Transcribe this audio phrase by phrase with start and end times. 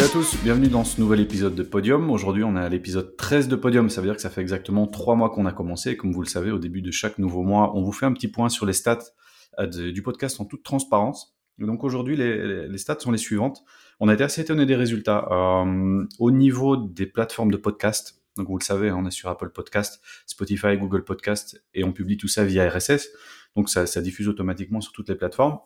[0.00, 2.08] Salut à tous, bienvenue dans ce nouvel épisode de Podium.
[2.08, 3.90] Aujourd'hui, on est à l'épisode 13 de Podium.
[3.90, 5.94] Ça veut dire que ça fait exactement trois mois qu'on a commencé.
[5.94, 8.28] Comme vous le savez, au début de chaque nouveau mois, on vous fait un petit
[8.28, 9.00] point sur les stats
[9.58, 11.36] euh, du podcast en toute transparence.
[11.58, 13.62] donc aujourd'hui, les, stats sont les suivantes.
[14.00, 15.28] On a été assez étonné des résultats.
[15.30, 19.50] Euh, au niveau des plateformes de podcast, donc vous le savez, on est sur Apple
[19.50, 23.10] Podcast, Spotify, Google Podcast, et on publie tout ça via RSS.
[23.54, 25.58] Donc ça diffuse automatiquement sur toutes les plateformes.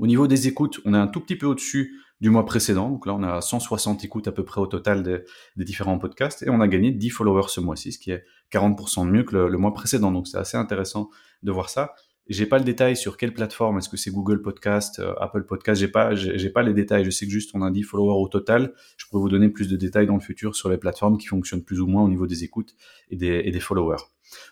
[0.00, 2.90] Au niveau des écoutes, on est un tout petit peu au-dessus du mois précédent.
[2.90, 6.50] Donc là, on a 160 écoutes à peu près au total des, différents podcasts et
[6.50, 9.58] on a gagné 10 followers ce mois-ci, ce qui est 40% de mieux que le,
[9.58, 10.12] mois précédent.
[10.12, 11.10] Donc c'est assez intéressant
[11.42, 11.94] de voir ça.
[12.28, 15.80] J'ai pas le détail sur quelle plateforme, est-ce que c'est Google Podcast, euh, Apple Podcast,
[15.80, 17.04] j'ai pas, j'ai pas les détails.
[17.04, 18.72] Je sais que juste on a 10 followers au total.
[18.96, 21.62] Je pourrais vous donner plus de détails dans le futur sur les plateformes qui fonctionnent
[21.62, 22.74] plus ou moins au niveau des écoutes
[23.10, 24.02] et des, followers.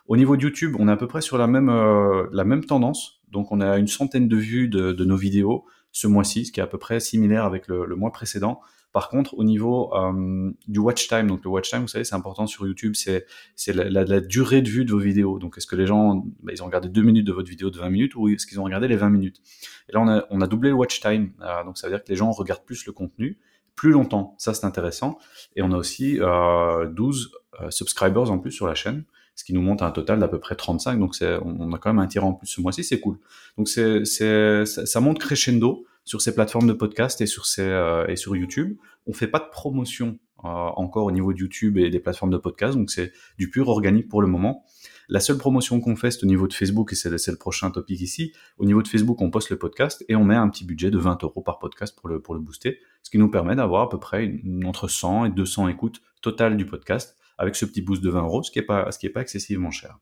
[0.06, 2.64] Au niveau de YouTube, on est à peu près sur la même, euh, la même
[2.64, 3.22] tendance.
[3.28, 5.64] Donc on a une centaine de vues de nos vidéos
[5.94, 8.60] ce mois-ci, ce qui est à peu près similaire avec le, mois précédent.
[8.92, 12.14] Par contre, au niveau euh, du watch time, donc le watch time, vous savez, c'est
[12.14, 13.26] important sur YouTube, c'est
[13.68, 15.38] la, durée de vue de vos vidéos.
[15.38, 17.78] Donc, est-ce que les gens, bah, ils ont regardé deux minutes de votre vidéo de
[17.78, 19.40] 20 minutes ou est-ce qu'ils ont regardé les 20 minutes?
[19.88, 21.32] Et là, on a, on a doublé le watch time.
[21.40, 23.38] Euh, donc, ça veut dire que les gens regardent plus le contenu
[23.76, 24.34] plus longtemps.
[24.38, 25.18] Ça, c'est intéressant.
[25.56, 29.52] Et on a aussi euh, 12 euh, subscribers en plus sur la chaîne ce qui
[29.52, 30.98] nous monte à un total d'à peu près 35.
[30.98, 33.18] Donc on a quand même un tir en plus ce mois-ci, c'est cool.
[33.58, 38.76] Donc ça, monte crescendo sur ces plateformes de podcast et sur euh, YouTube.
[39.06, 42.36] On fait pas de promotion euh, encore au niveau de YouTube et des plateformes de
[42.36, 44.64] podcast, donc c'est du pur organique pour le moment.
[45.08, 48.00] La seule promotion qu'on fait, c'est au niveau de Facebook, et c'est le, prochain topic
[48.00, 48.32] ici.
[48.58, 50.98] Au niveau de Facebook, on poste le podcast et on met un petit budget de
[50.98, 54.34] 20 euros par podcast pour le booster, ce qui nous permet d'avoir à peu près
[54.64, 58.42] entre 100 et 200 écoutes totales du podcast avec ce petit boost de 20 euros,
[58.42, 59.98] ce qui est pas, pas excessivement cher.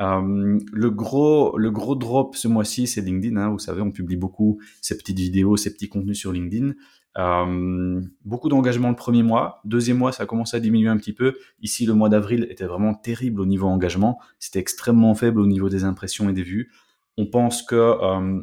[0.00, 3.36] Euh, le gros, le gros drop ce mois-ci, c'est LinkedIn.
[3.36, 6.72] Hein, vous savez, on publie beaucoup ces petites vidéos, ces petits contenus sur LinkedIn.
[7.16, 9.60] Euh, beaucoup d'engagement le premier mois.
[9.64, 11.36] Deuxième mois, ça a commencé à diminuer un petit peu.
[11.60, 14.18] Ici, le mois d'avril était vraiment terrible au niveau engagement.
[14.40, 16.72] C'était extrêmement faible au niveau des impressions et des vues.
[17.16, 18.42] On pense que euh,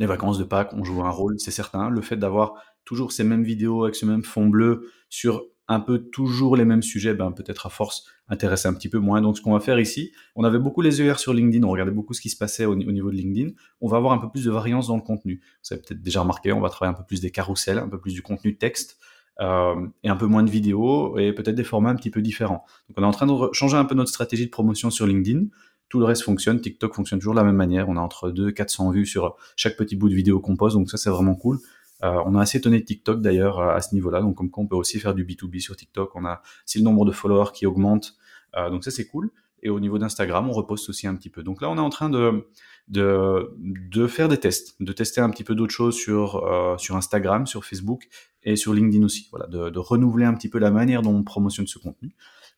[0.00, 1.88] les vacances de Pâques ont joué un rôle, c'est certain.
[1.88, 2.54] Le fait d'avoir
[2.84, 6.82] toujours ces mêmes vidéos avec ce même fond bleu sur un peu toujours les mêmes
[6.82, 9.20] sujets, ben peut-être à force intéresser un petit peu moins.
[9.20, 11.92] Donc ce qu'on va faire ici, on avait beaucoup les ER sur LinkedIn, on regardait
[11.92, 13.50] beaucoup ce qui se passait au, niveau de LinkedIn.
[13.80, 15.40] On va avoir un peu plus de variance dans le contenu.
[15.62, 17.98] Vous avez peut-être déjà remarqué, on va travailler un peu plus des carousels, un peu
[17.98, 18.98] plus du contenu texte.
[19.38, 22.64] Euh, et un peu moins de vidéos et peut-être des formats un petit peu différents.
[22.88, 25.48] Donc on est en train de changer un peu notre stratégie de promotion sur LinkedIn.
[25.90, 26.58] Tout le reste fonctionne.
[26.58, 27.88] TikTok fonctionne toujours de la même manière.
[27.90, 30.72] On a entre 2 400 vues sur chaque petit bout de vidéo qu'on pose.
[30.72, 31.58] Donc ça, c'est vraiment cool.
[32.04, 34.20] Euh, on a assez étonné TikTok d'ailleurs à ce niveau-là.
[34.20, 36.14] Donc comme quoi on peut aussi faire du B2B sur TikTok.
[36.14, 38.14] On a si le nombre de followers qui augmente.
[38.56, 39.30] Euh, donc ça c'est cool.
[39.62, 41.42] Et au niveau d'Instagram, on reposte aussi un petit peu.
[41.42, 42.46] Donc là, on est en train de,
[42.88, 46.94] de, de faire des tests, de tester un petit peu d'autres choses sur, euh, sur
[46.94, 48.06] Instagram, sur Facebook
[48.44, 49.28] et sur LinkedIn aussi.
[49.30, 52.14] Voilà, de renouveler un petit peu la manière dont on promotionne ce contenu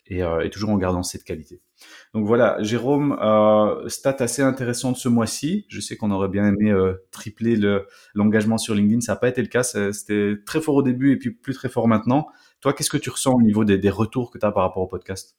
[0.09, 1.61] et, euh, et, toujours en gardant cette qualité.
[2.15, 5.67] Donc voilà, Jérôme, euh, stat assez intéressante ce mois-ci.
[5.69, 7.57] Je sais qu'on aurait bien aimé euh, tripler
[8.15, 9.63] l'engagement sur LinkedIn, ça n'a pas été le cas.
[9.63, 12.27] C'était très fort au début et puis plus très fort maintenant.
[12.61, 14.89] Toi, qu'est-ce que tu ressens au niveau des, retours que tu as par rapport au
[14.89, 15.37] podcast?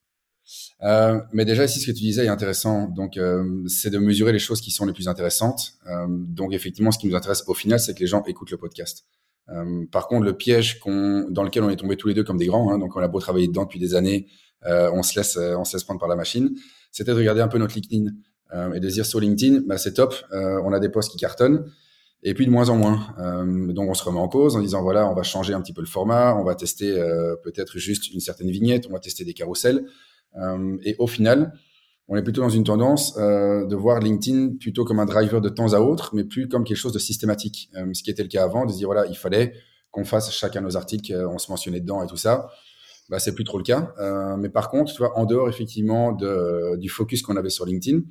[0.82, 2.88] Euh, mais déjà ici, ce que tu disais est intéressant.
[2.88, 3.18] Donc,
[3.66, 5.74] c'est de mesurer les choses qui sont les plus intéressantes.
[6.08, 9.04] Donc, effectivement, ce qui nous intéresse au final, c'est que les gens écoutent le podcast.
[9.90, 12.72] Par contre, le piège dans lequel on est tombé tous les deux comme des grands,
[12.72, 14.28] hein, donc on a beau travailler dedans depuis des années,
[14.66, 16.50] on se laisse, euh, on se laisse prendre par la machine.
[16.92, 18.10] C'était de regarder un peu notre LinkedIn
[18.54, 21.70] euh, et de dire sur LinkedIn, bah, c'est top, on a des posts qui cartonnent.
[22.22, 23.14] Et puis de moins en moins.
[23.72, 25.80] donc on se remet en cause en disant voilà, on va changer un petit peu
[25.80, 26.92] le format, on va tester
[27.42, 29.86] peut-être juste une certaine vignette, on va tester des carousels.
[30.82, 31.54] et au final,
[32.08, 35.48] on est plutôt dans une tendance euh, de voir LinkedIn plutôt comme un driver de
[35.48, 37.70] temps à autre, mais plus comme quelque chose de systématique.
[37.94, 39.54] ce qui était le cas avant, de dire voilà, il fallait
[39.90, 42.50] qu'on fasse chacun nos articles, on se mentionnait dedans et tout ça
[43.10, 43.92] bah, c'est plus trop le cas.
[43.98, 47.66] Euh, mais par contre, tu vois, en dehors effectivement de, du focus qu'on avait sur
[47.66, 48.02] LinkedIn,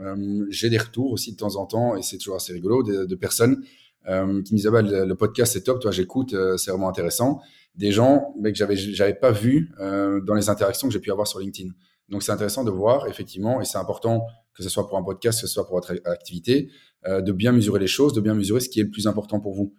[0.00, 3.14] euh, j'ai des retours aussi de temps en temps, et c'est toujours assez rigolo, de,
[3.14, 3.62] personnes
[4.08, 7.40] euh, qui me disent ah bah, le, podcast c'est top, toi j'écoute, c'est vraiment intéressant.
[7.74, 11.26] Des gens mais que j'avais j'avais pas vu dans les interactions que j'ai pu avoir
[11.26, 11.70] sur LinkedIn.
[12.08, 14.24] Donc c'est intéressant de voir effectivement, et c'est important
[14.54, 16.70] que ce soit pour un podcast, que ce soit pour votre activité,
[17.06, 19.52] de bien mesurer les choses, de bien mesurer ce qui est le plus important pour
[19.52, 19.74] vous.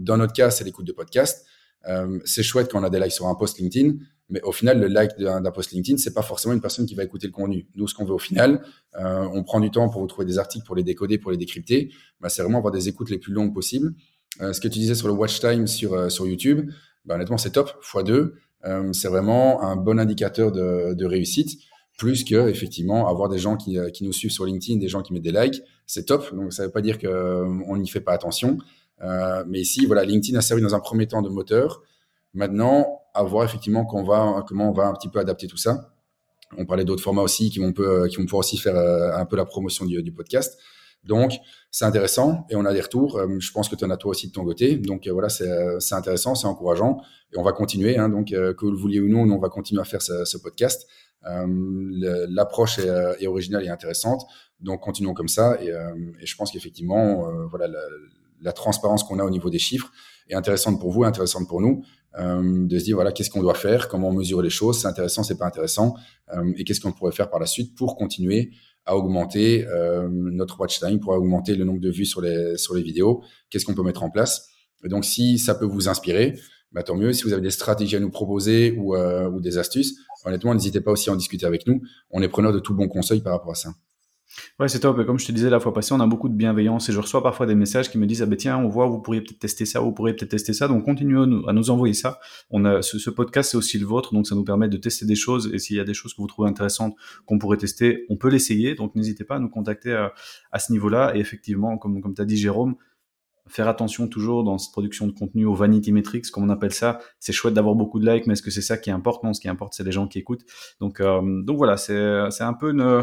[0.00, 1.46] dans notre cas, c'est l'écoute de podcast.
[2.24, 3.94] C'est chouette quand on a des likes sur un post LinkedIn,
[4.30, 7.02] mais au final, le like d'un post LinkedIn, c'est pas forcément une personne qui va
[7.02, 7.66] écouter le contenu.
[7.76, 8.62] Nous, ce qu'on veut au final,
[8.96, 11.90] euh, on prend du temps pour trouver des articles, pour les décoder, pour les décrypter.
[12.20, 13.94] Bah, c'est vraiment avoir des écoutes les plus longues possibles.
[14.40, 16.70] Euh, ce que tu disais sur le watch time sur euh, sur YouTube,
[17.04, 18.32] bah, honnêtement, c'est top, x2.
[18.64, 21.60] Euh, c'est vraiment un bon indicateur de, réussite
[21.96, 25.12] plus que effectivement avoir des gens qui, qui, nous suivent sur LinkedIn, des gens qui
[25.12, 26.32] mettent des likes, c'est top.
[26.32, 28.58] Donc ça veut pas dire qu'on n'y fait pas attention.
[29.00, 31.82] Mais ici, voilà, LinkedIn a servi dans un premier temps de moteur.
[32.34, 35.92] Maintenant, à voir effectivement qu'on va, comment on va un petit peu adapter tout ça.
[36.56, 39.36] On parlait d'autres formats aussi qui vont, peu, qui vont pouvoir aussi faire un peu
[39.36, 40.58] la promotion du, podcast.
[41.04, 41.32] Donc,
[41.70, 43.20] c'est intéressant et on a des retours.
[43.38, 44.76] je pense que tu en as toi aussi de ton côté.
[44.76, 47.02] Donc, voilà, c'est intéressant, c'est encourageant
[47.34, 47.98] et on va continuer.
[47.98, 50.86] Hein, donc, que vous le vouliez ou non, on va continuer à faire ce, podcast.
[51.26, 54.24] Euh, l'approche est, originale et intéressante.
[54.60, 57.80] Donc continuons comme ça et, euh, je pense qu'effectivement, euh, voilà, la,
[58.40, 59.90] la transparence qu'on a au niveau des chiffres
[60.28, 61.84] est intéressante pour vous, intéressante pour nous,
[62.18, 65.22] euh, de se dire voilà qu'est-ce qu'on doit faire, comment mesurer les choses, c'est intéressant,
[65.22, 65.94] c'est pas intéressant,
[66.34, 68.50] euh, et qu'est-ce qu'on pourrait faire par la suite pour continuer
[68.84, 72.74] à augmenter euh, notre watch time, pour augmenter le nombre de vues sur les sur
[72.74, 74.48] les vidéos, qu'est-ce qu'on peut mettre en place?
[74.84, 76.38] Et donc si ça peut vous inspirer,
[76.72, 77.12] bah, tant mieux.
[77.12, 80.92] Si vous avez des stratégies à nous proposer ou, ou des astuces, honnêtement, n'hésitez pas
[80.92, 81.80] aussi à en discuter avec nous.
[82.10, 83.70] On est preneur de tout bon conseil par rapport à ça.
[84.58, 84.98] Ouais, c'est top.
[85.00, 87.00] Et comme je te disais la fois passée, on a beaucoup de bienveillance et je
[87.00, 89.38] reçois parfois des messages qui me disent ah ben tiens, on voit, vous pourriez peut-être
[89.38, 90.68] tester ça, vous pourriez peut-être tester ça.
[90.68, 92.20] Donc continuez à nous, envoyer ça.
[92.50, 95.16] On a ce, podcast, c'est aussi le vôtre, donc ça nous permet de tester des
[95.16, 95.50] choses.
[95.52, 96.94] Et s'il y a des choses que vous trouvez intéressantes
[97.26, 98.74] qu'on pourrait tester, on peut l'essayer.
[98.74, 99.92] Donc n'hésitez pas à nous contacter
[100.52, 101.16] à, ce niveau-là.
[101.16, 102.76] Et effectivement, comme comme tu as dit Jérôme,
[103.48, 107.00] faire attention toujours dans cette production de contenu au vanity metrics, comme on appelle ça.
[107.18, 109.40] C'est chouette d'avoir beaucoup de likes, mais est-ce que c'est ça qui importe Non, ce
[109.40, 110.44] qui importe, c'est les gens qui écoutent.
[110.80, 113.02] Donc, euh, donc voilà, c'est un peu une,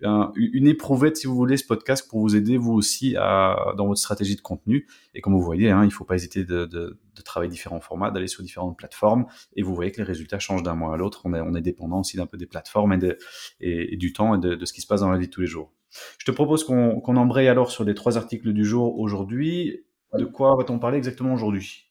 [0.00, 4.00] une éprouvette, si vous voulez, ce podcast pour vous aider, vous aussi, à, dans votre
[4.00, 4.86] stratégie de contenu.
[5.14, 7.80] Et comme vous voyez, hein, il ne faut pas hésiter de, de, de, travailler différents
[7.80, 9.26] formats, d'aller sur différentes plateformes.
[9.56, 11.22] Et vous voyez que les résultats changent d'un mois à l'autre.
[11.24, 13.18] On est, on est dépendant aussi d'un peu des plateformes et, de,
[13.60, 15.40] et, du temps et de, de, ce qui se passe dans la vie de tous
[15.40, 15.72] les jours.
[16.18, 19.84] Je te propose qu'on qu'on embraye alors sur les trois articles du jour aujourd'hui.
[20.14, 21.87] De quoi va-t-on parler exactement aujourd'hui?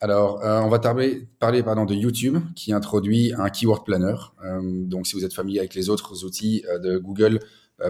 [0.00, 1.26] Alors, euh, on va parler,
[1.62, 4.14] pardon, de YouTube qui introduit un keyword planner.
[4.44, 7.40] Euh, donc, si vous êtes familier avec les autres outils euh, de Google,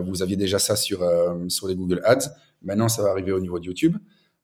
[0.03, 1.05] vous aviez déjà ça sur,
[1.69, 2.31] les Google Ads.
[2.62, 3.99] Maintenant, ça va arriver au niveau de YouTube.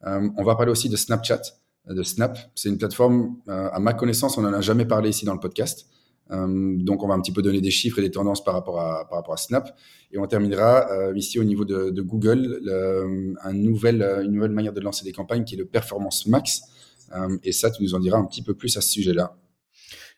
[0.05, 1.41] on va parler aussi de Snapchat,
[1.89, 2.39] de Snap.
[2.55, 5.87] C'est une plateforme, à ma connaissance, on n'en a jamais parlé ici dans le podcast.
[6.31, 9.37] donc, on va un petit peu donner des chiffres et des tendances par rapport à,
[9.39, 9.75] Snap.
[10.13, 12.61] Et on terminera ici au niveau de, Google,
[13.51, 16.65] une nouvelle manière de lancer des campagnes qui est le Performance Max.
[17.13, 19.37] Euh, et ça, tu nous en diras un petit peu plus à ce sujet-là.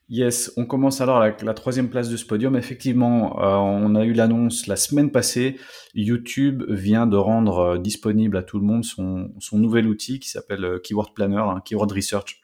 [0.08, 2.54] Yes, on commence alors la, la troisième place de ce podium.
[2.56, 5.58] Effectivement, euh, on a eu l'annonce la semaine passée.
[5.94, 10.28] YouTube vient de rendre euh, disponible à tout le monde son, son nouvel outil qui
[10.28, 12.40] s'appelle Keyword Planner, hein, Keyword Research.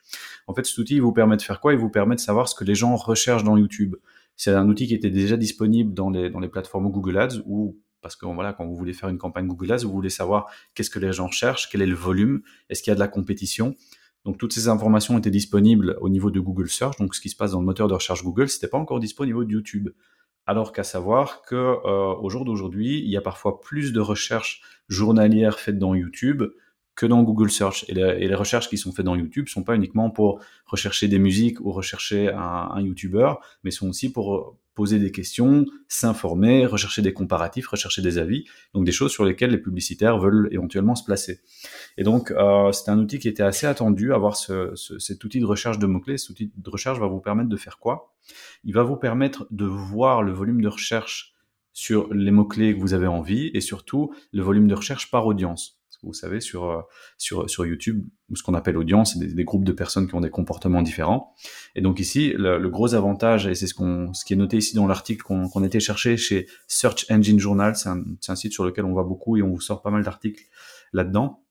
[0.47, 1.73] En fait, cet outil il vous permet de faire quoi?
[1.73, 3.95] Il vous permet de savoir ce que les gens recherchent dans YouTube.
[4.35, 7.77] C'est un outil qui était déjà disponible dans les, dans les plateformes Google Ads ou
[8.01, 10.89] parce que voilà, quand vous voulez faire une campagne Google Ads, vous voulez savoir qu'est-ce
[10.89, 13.75] que les gens recherchent, quel est le volume, est-ce qu'il y a de la compétition.
[14.25, 17.35] Donc toutes ces informations étaient disponibles au niveau de Google Search, donc ce qui se
[17.35, 19.89] passe dans le moteur de recherche Google, c'était pas encore disponible au niveau de YouTube.
[20.45, 25.59] Alors qu'à savoir que euh, jour d'aujourd'hui, il y a parfois plus de recherches journalières
[25.59, 26.43] faites dans YouTube
[26.99, 27.85] que dans Google Search.
[27.87, 31.61] Et les, recherches qui sont faites dans YouTube sont pas uniquement pour rechercher des musiques
[31.61, 37.13] ou rechercher un, un YouTuber, mais sont aussi pour poser des questions, s'informer, rechercher des
[37.13, 38.43] comparatifs, rechercher des avis,
[38.73, 41.39] donc des choses sur lesquelles les publicitaires veulent éventuellement se placer.
[41.97, 45.39] Et donc, euh, c'est un outil qui était assez attendu, avoir ce, ce, cet outil
[45.39, 46.17] de recherche de mots-clés.
[46.17, 48.13] Cet outil de recherche va vous permettre de faire quoi?
[48.65, 51.33] Il va vous permettre de voir le volume de recherche
[51.71, 55.78] sur les mots-clés que vous avez envie et surtout le volume de recherche par audience
[56.03, 56.81] vous savez, sur, euh,
[57.17, 60.29] sur, sur YouTube, ce qu'on appelle audience, c'est des, groupes de personnes qui ont des
[60.29, 61.33] comportements différents.
[61.75, 64.75] Et donc ici, le, gros avantage, et c'est ce, qu'on, ce qui est noté ici
[64.75, 68.63] dans l'article qu'on, qu'on était cherché chez Search Engine Journal, c'est un, un site sur
[68.63, 70.43] lequel on va beaucoup et on vous sort pas mal d'articles
[70.93, 71.43] là-dedans.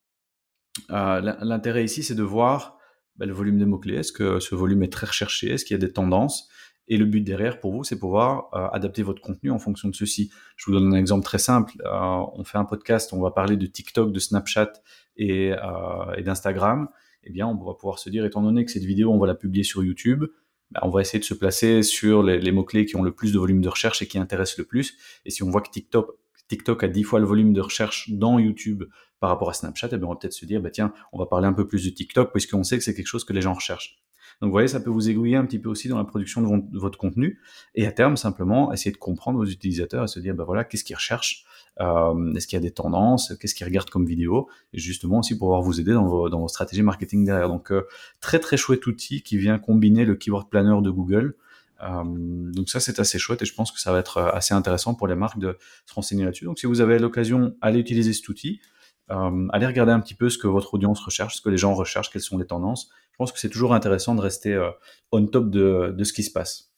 [0.90, 2.78] Euh, l'intérêt ici, c'est de voir
[3.17, 3.97] ben, le volume des mots-clés.
[3.97, 5.50] Est-ce que ce volume est très recherché?
[5.50, 6.49] Est-ce qu'il y a des tendances?
[6.88, 9.95] Et le but derrière pour vous, c'est pouvoir euh, adapter votre contenu en fonction de
[9.95, 10.30] ceci.
[10.57, 11.73] Je vous donne un exemple très simple.
[11.85, 14.73] Euh, on fait un podcast, on va parler de TikTok, de Snapchat
[15.16, 16.88] et, euh, et d'Instagram.
[17.25, 19.35] Eh bien, on va pouvoir se dire, étant donné que cette vidéo, on va la
[19.35, 20.25] publier sur YouTube,
[20.71, 23.38] ben, on va essayer de se placer sur les, mots-clés qui ont le plus de
[23.38, 24.97] volume de recherche et qui intéressent le plus.
[25.25, 26.16] Et si on voit que TikTok,
[26.49, 28.85] TikTok a 10 fois le volume de recherche dans YouTube
[29.21, 31.26] par rapport à Snapchat, eh bien, on va peut-être se dire, bah, tiens, on va
[31.26, 33.52] parler un peu plus de TikTok puisqu'on sait que c'est quelque chose que les gens
[33.52, 33.99] recherchent.
[34.40, 36.78] Donc vous voyez, ça peut vous aiguiller un petit peu aussi dans la production de,
[36.78, 37.40] votre contenu.
[37.75, 40.85] Et à terme, simplement, essayer de comprendre vos utilisateurs et se dire, ben voilà, qu'est-ce
[40.85, 41.45] qu'ils recherchent?
[41.80, 43.35] Euh, Est-ce qu'il y a des tendances?
[43.40, 44.49] Qu'est-ce qu'ils regardent comme vidéo?
[44.73, 47.49] Et justement aussi pouvoir vous aider dans vos, stratégies marketing derrière.
[47.49, 47.87] Donc euh,
[48.21, 51.37] très très chouette outil qui vient combiner le Keyword Planner de Google.
[51.83, 54.95] Euh, donc ça c'est assez chouette et je pense que ça va être assez intéressant
[54.95, 56.45] pour les marques de se renseigner là-dessus.
[56.45, 58.61] Donc si vous avez l'occasion, allez utiliser cet outil.
[59.09, 62.11] Allez regarder un petit peu ce que votre audience recherche, ce que les gens recherchent,
[62.11, 62.90] quelles sont les tendances.
[63.19, 64.71] Je pense que c'est toujours intéressant de rester euh,
[65.11, 66.71] on top de, de, ce qui se passe.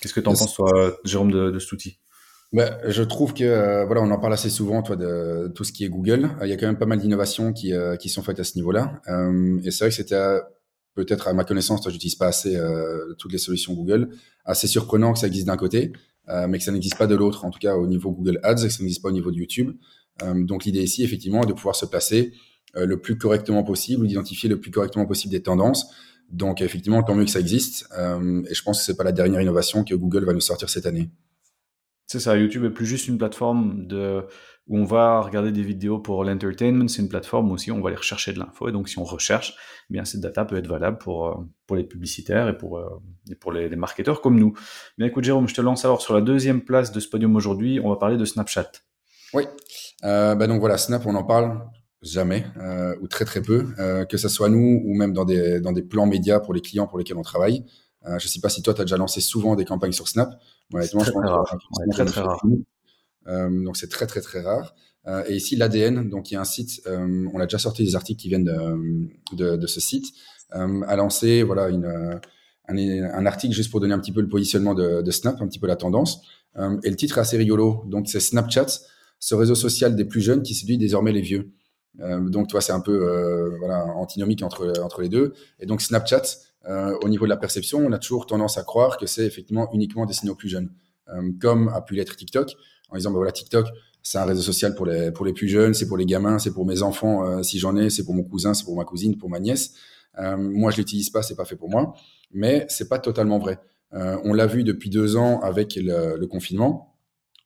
[0.00, 0.70] Qu'est-ce que tu en penses, toi,
[1.04, 1.98] Jérôme, de, de cet outil?
[2.52, 5.72] Bah, je trouve que euh, voilà, on en parle assez souvent, toi, de tout ce
[5.72, 6.30] qui est Google.
[6.42, 9.00] Il y a quand même pas mal d'innovations qui, qui sont faites à ce niveau-là.
[9.62, 10.40] et c'est vrai que c'était
[10.96, 14.08] peut-être à ma connaissance, toi, j'utilise pas assez euh, toutes les solutions Google.
[14.44, 15.92] Assez surprenant que ça existe d'un côté,
[16.28, 18.64] euh, mais que ça n'existe pas de l'autre, en tout cas au niveau Google Ads,
[18.64, 19.76] et que ça n'existe pas au niveau de YouTube.
[20.22, 24.06] Euh, donc l'idée ici, effectivement, est de pouvoir se placer euh, le plus correctement possible,
[24.06, 25.90] d'identifier le plus correctement possible des tendances.
[26.30, 27.86] Donc effectivement, tant mieux que ça existe.
[27.98, 30.68] Euh, et je pense que c'est pas la dernière innovation que Google va nous sortir
[30.68, 31.10] cette année.
[32.06, 34.24] C'est ça, YouTube est plus juste une plateforme de,
[34.68, 37.88] où on va regarder des vidéos pour l'entertainment, c'est une plateforme aussi où on va
[37.88, 38.68] aller rechercher de l'info.
[38.68, 39.56] Et donc, si on recherche,
[39.90, 41.34] eh bien cette data peut être valable pour, euh,
[41.66, 42.88] pour les publicitaires et pour, euh,
[43.28, 44.54] et pour les, les, marketeurs comme nous.
[44.98, 47.80] Bien écoute, Jérôme, je te lance alors sur la deuxième place de ce podium aujourd'hui.
[47.82, 48.70] On va parler de Snapchat.
[49.34, 49.44] Oui,
[50.04, 51.60] euh, bah donc voilà, Snap, on en parle
[52.06, 55.60] jamais euh, ou très très peu, euh, que ce soit nous ou même dans des,
[55.60, 57.64] dans des plans médias pour les clients pour lesquels on travaille.
[58.06, 60.08] Euh, je ne sais pas si toi, tu as déjà lancé souvent des campagnes sur
[60.08, 60.30] Snap.
[60.72, 61.58] Honnêtement, très, je pense très, rare.
[61.78, 62.42] Ouais, très, très rare.
[63.64, 64.74] Donc c'est très très très rare.
[65.28, 68.20] Et ici l'ADN, donc il y a un site, on a déjà sorti des articles
[68.20, 70.06] qui viennent de, de, de ce site,
[70.50, 71.86] a lancé voilà une,
[72.68, 75.46] un, un, article juste pour donner un petit peu le positionnement de, de Snap, un
[75.46, 76.22] petit peu la tendance.
[76.56, 77.84] et le titre est assez rigolo.
[77.86, 78.66] Donc c'est Snapchat,
[79.20, 81.52] ce réseau social des plus jeunes qui séduit désormais les vieux.
[82.00, 85.32] Euh, donc, toi, c'est un peu euh, voilà, antinomique entre, entre les deux.
[85.60, 86.22] Et donc, Snapchat,
[86.68, 89.68] euh, au niveau de la perception, on a toujours tendance à croire que c'est effectivement
[89.72, 90.70] uniquement destiné aux plus jeunes,
[91.40, 92.56] comme a pu l'être TikTok,
[92.90, 93.68] en disant, bah, voilà, TikTok,
[94.02, 96.52] c'est un réseau social pour les, pour les plus jeunes, c'est pour les gamins, c'est
[96.52, 99.30] pour mes enfants, si j'en ai, c'est pour mon cousin, c'est pour ma cousine, pour
[99.30, 99.74] ma nièce.
[100.18, 101.94] moi, je l'utilise pas, c'est pas fait pour moi.
[102.32, 103.60] Mais c'est pas totalement vrai.
[103.92, 106.92] on l'a vu depuis deux ans avec le, confinement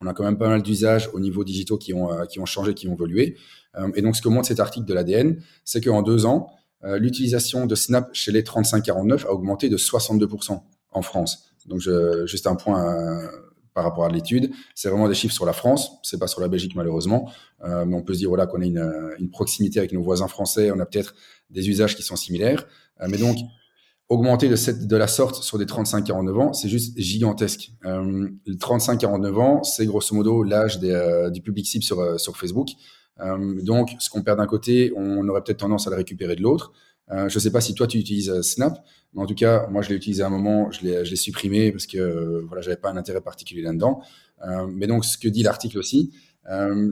[0.03, 2.73] on a quand même pas mal d'usages au niveau digitaux qui ont, qui ont changé,
[2.73, 3.37] qui ont évolué.
[3.77, 6.51] Euh, et donc, ce que montre cet article de l'ADN, c'est qu'en deux ans,
[6.85, 10.61] euh, l'utilisation de Snap chez les 35-49 a augmenté de 62%
[10.93, 11.51] en France.
[11.67, 11.81] Donc,
[12.25, 13.27] juste un point euh,
[13.75, 14.51] par rapport à l'étude.
[14.75, 17.31] C'est vraiment des chiffres sur la France, c'est pas sur la Belgique malheureusement,
[17.63, 20.81] mais on peut se dire voilà qu'on a une, proximité avec nos voisins français, on
[20.81, 21.15] a peut-être
[21.51, 22.67] des usages qui sont similaires,
[23.07, 23.39] mais donc
[24.09, 27.71] augmenter de, cette, de la sorte sur des 35-49 ans, c'est juste gigantesque.
[27.87, 32.71] Euh, 35-49 ans, c'est grosso modo l'âge du public cible sur Facebook.
[33.23, 36.43] Euh, donc, ce qu'on perd d'un côté, on aurait peut-être tendance à le récupérer de
[36.43, 36.73] l'autre.
[37.13, 38.85] Euh, je ne sais pas si toi tu utilises euh, Snap,
[39.15, 41.87] mais en tout cas, moi je l'ai utilisé à un moment, je l'ai supprimé parce
[41.87, 44.03] que euh, voilà, j'avais pas un intérêt particulier là-dedans.
[44.73, 46.13] Mais donc, ce que dit l'article aussi,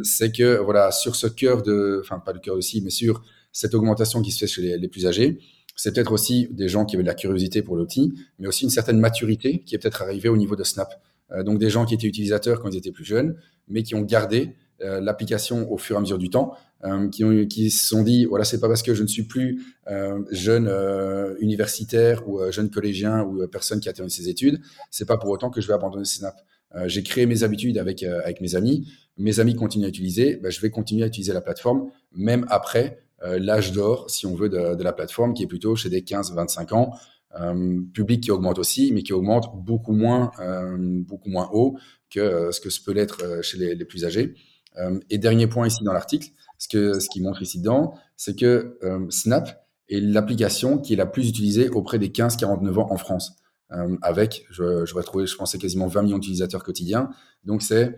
[0.02, 3.72] c'est que voilà, sur ce cœur de, enfin pas le cœur aussi, mais sur cette
[3.72, 5.38] augmentation qui se fait chez les, les plus âgés,
[5.74, 8.70] c'est peut-être aussi des gens qui avaient de la curiosité pour l'outil, mais aussi une
[8.70, 11.02] certaine maturité qui est peut-être arrivée au niveau de Snap.
[11.42, 13.34] donc des gens qui étaient utilisateurs quand ils étaient plus jeunes,
[13.66, 16.54] mais qui ont gardé euh, l'application au fur et à mesure du temps,
[16.84, 19.24] euh, qui, ont, qui se sont dit voilà c'est pas parce que je ne suis
[19.24, 24.60] plus euh, jeune euh, universitaire ou jeune collégien ou personne qui a terminé ses études,
[24.90, 26.40] c'est pas pour autant que je vais abandonner Snap.
[26.84, 30.60] J'ai créé mes habitudes avec avec mes amis, mes amis continuent à utiliser, ben, je
[30.60, 34.84] vais continuer à utiliser la plateforme même après l'âge d'or, si on veut, de, de,
[34.84, 36.92] la plateforme qui est plutôt chez des 15-25 ans.
[37.40, 41.76] Euh, public qui augmente aussi, mais qui augmente beaucoup moins, euh, beaucoup moins haut
[42.10, 44.34] que ce que ce peut l'être chez les, plus âgés.
[44.78, 48.38] Euh, et dernier point ici dans l'article, ce, que, ce qui montre ici dedans, c'est
[48.38, 52.96] que euh, Snap est l'application qui est la plus utilisée auprès des 15-49 ans en
[52.96, 53.36] France.
[53.72, 57.10] Euh, avec, je, vais trouver, je pensais quasiment 20 millions d'utilisateurs quotidiens.
[57.44, 57.96] Donc c'est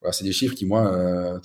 [0.00, 0.90] voilà, des chiffres qui moi,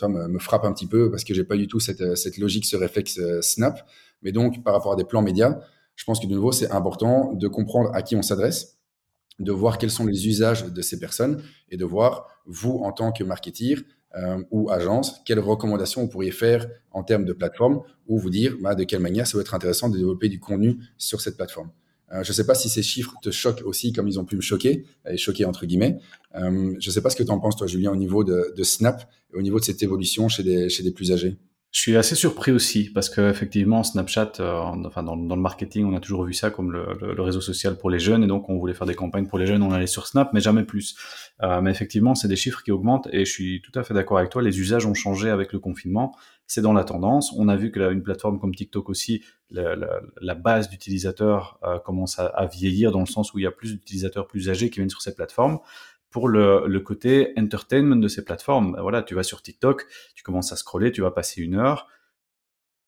[0.08, 2.76] me, frappent un petit peu parce que j'ai pas du tout cette, cette logique, ce
[2.76, 3.88] réflexe Snap.
[4.24, 5.60] Mais donc par rapport à des plans médias,
[5.96, 8.78] je pense que de nouveau c'est important de comprendre à qui on s'adresse,
[9.40, 13.12] de voir quels sont les usages de ces personnes et de voir vous en tant
[13.12, 13.78] que marketeer
[14.16, 18.56] euh, ou agence, quelles recommandations vous pourriez faire en termes de plateforme ou vous dire
[18.62, 21.70] bah, de quelle manière ça va être intéressant de développer du contenu sur cette plateforme.
[22.14, 24.38] Euh, je ne sais pas si ces chiffres te choquent aussi comme ils ont pu
[24.38, 26.00] me choquer, et choquer entre guillemets.
[26.36, 28.54] Euh, je ne sais pas ce que tu en penses toi Julien au niveau de,
[28.56, 31.38] de, Snap et au niveau de cette évolution chez des, chez des plus âgés.
[31.72, 35.96] Je suis assez surpris aussi parce que effectivement Snapchat, euh, enfin dans, le marketing, on
[35.96, 38.58] a toujours vu ça comme le, le, réseau social pour les jeunes et donc on
[38.58, 40.96] voulait faire des campagnes pour les jeunes, on allait sur Snap, mais jamais plus.
[41.44, 44.18] Euh, mais effectivement, c'est des chiffres qui augmentent et je suis tout à fait d'accord
[44.18, 44.42] avec toi.
[44.42, 46.16] Les usages ont changé avec le confinement,
[46.48, 47.34] c'est dans la tendance.
[47.38, 49.22] On a vu que là, une plateforme comme TikTok aussi,
[49.52, 53.52] la, base d'utilisateurs euh, commence à, à, vieillir dans le sens où il y a
[53.52, 55.60] plus d'utilisateurs plus âgés qui viennent sur cette plateforme
[56.10, 58.74] pour le, côté entertainment de ces plateformes.
[58.74, 59.86] Ben voilà, tu vas sur TikTok,
[60.16, 61.88] tu commences à scroller, tu vas passer une heure.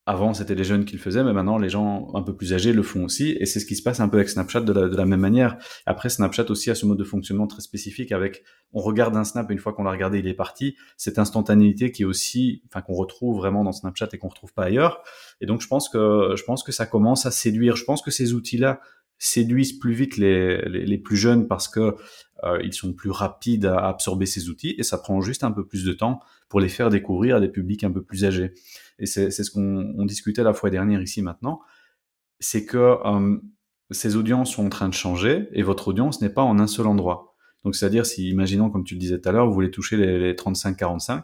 [0.06, 2.74] Avant, c'était les jeunes qui le faisaient, mais maintenant, les gens un peu plus âgés
[2.74, 3.38] le font aussi.
[3.40, 5.20] Et c'est ce qui se passe un peu avec Snapchat de la, de la, même
[5.20, 5.58] manière.
[5.86, 9.52] Après, Snapchat aussi a ce mode de fonctionnement très spécifique avec, on regarde un snap
[9.52, 10.76] et une fois qu'on l'a regardé, il est parti.
[10.98, 14.64] Cette instantanéité qui est aussi, enfin, qu'on retrouve vraiment dans Snapchat et qu'on retrouve pas
[14.64, 15.04] ailleurs.
[15.42, 17.76] Et donc, je pense que, je pense que ça commence à séduire.
[17.76, 18.80] Je pense que ces outils-là
[19.20, 21.96] séduisent plus vite les, les, les plus jeunes parce que
[22.44, 25.66] euh, ils sont plus rapides à absorber ces outils et ça prend juste un peu
[25.66, 28.54] plus de temps pour les faire découvrir à des publics un peu plus âgés.
[28.98, 31.62] Et c'est ce qu'on discutait la fois dernière ici maintenant,
[32.40, 33.38] c'est que euh,
[33.92, 36.88] ces audiences sont en train de changer et votre audience n'est pas en un seul
[36.88, 37.36] endroit.
[37.64, 40.34] Donc, c'est-à-dire, si, imaginons, comme tu le disais tout à l'heure, vous voulez toucher les,
[40.34, 41.24] 35-45,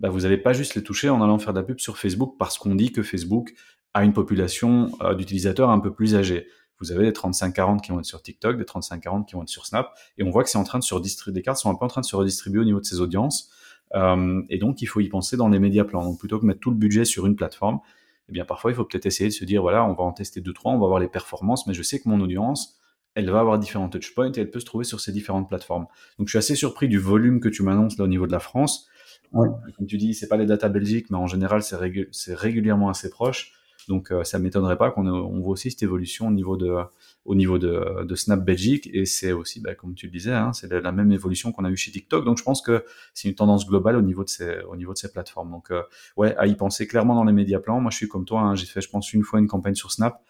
[0.00, 2.34] bah, vous n'allez pas juste les toucher en allant faire de la pub sur Facebook
[2.38, 3.54] parce qu'on dit que Facebook
[3.94, 6.46] a une population euh, d'utilisateurs un peu plus âgés.
[6.80, 9.66] Vous avez des 35-40 qui vont être sur TikTok, des 35-40 qui vont être sur
[9.66, 11.74] Snap, et on voit que c'est en train de se redistribuer, des cartes sont un
[11.74, 13.50] peu en train de se redistribuer au niveau de ces audiences,
[13.94, 16.04] euh, et donc il faut y penser dans les médias plans.
[16.04, 17.80] Donc plutôt que mettre tout le budget sur une plateforme,
[18.28, 20.40] eh bien parfois il faut peut-être essayer de se dire voilà, on va en tester
[20.40, 22.78] deux trois, on va voir les performances, mais je sais que mon audience,
[23.14, 25.86] elle va avoir différents touchpoints et elle peut se trouver sur ces différentes plateformes.
[26.18, 28.40] Donc je suis assez surpris du volume que tu m'annonces là au niveau de la
[28.40, 28.88] France.
[29.32, 33.52] Comme tu dis, c'est pas les data belgiques, mais en général c'est régulièrement assez proche.
[33.88, 38.44] Donc euh, ça m'étonnerait pas qu'on on voit aussi cette évolution au niveau de, Snap
[38.44, 41.64] Belgique et c'est aussi, bah, comme tu le disais, hein, c'est la, même évolution qu'on
[41.64, 42.24] a eu chez TikTok.
[42.24, 45.50] Donc je pense que c'est une tendance globale au niveau de ces, plateformes.
[45.50, 45.82] Donc euh,
[46.16, 47.80] ouais, à y penser clairement dans les médias plans.
[47.80, 49.90] Moi je suis comme toi, hein, j'ai fait, je pense, une fois une campagne sur
[49.90, 50.22] Snap.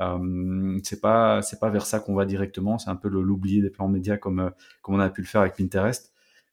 [0.00, 2.78] Euh, c'est pas c'est pas vers ça qu'on va directement.
[2.78, 4.50] C'est un peu l'oublier des plans médias comme euh,
[4.82, 6.12] comme on a pu le faire avec Pinterest.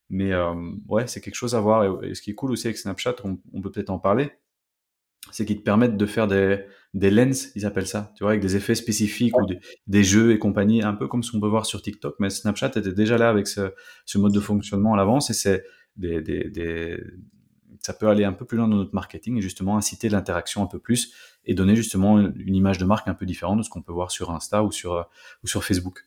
[0.09, 0.53] Mais euh,
[0.87, 2.03] ouais, c'est quelque chose à voir.
[2.03, 3.15] Et, ce qui est cool aussi avec Snapchat,
[3.53, 4.31] on peut peut-être en parler
[5.33, 6.63] c'est qu'ils te permettent de faire des,
[6.93, 9.45] des lens, ils appellent ça, tu vois, avec des effets spécifiques ou
[9.87, 12.71] des, jeux et compagnie, un peu comme ce qu'on peut voir sur TikTok, mais Snapchat
[12.75, 13.71] était déjà là avec ce,
[14.15, 15.65] mode de fonctionnement à l'avance et c'est
[15.97, 17.03] des, des,
[17.81, 20.67] ça peut aller un peu plus loin dans notre marketing et justement inciter l'interaction un
[20.67, 21.13] peu plus
[21.45, 24.11] et donner justement une image de marque un peu différente de ce qu'on peut voir
[24.11, 25.09] sur Insta ou sur,
[25.43, 26.05] ou sur Facebook.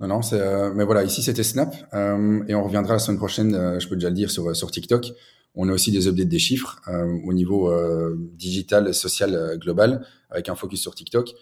[0.00, 3.54] Non, non, euh, mais voilà, ici c'était Snap euh, et on reviendra la semaine prochaine,
[3.54, 5.12] euh, je peux déjà le dire, sur, sur TikTok.
[5.54, 10.06] On a aussi des updates des chiffres euh, au niveau euh, digital social euh, global,
[10.30, 11.34] avec un focus sur TikTok.